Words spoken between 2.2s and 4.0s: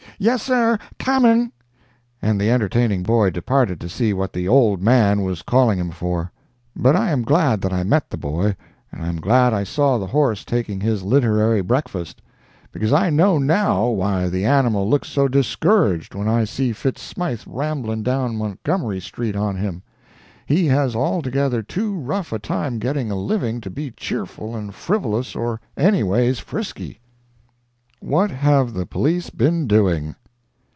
and the entertaining boy departed to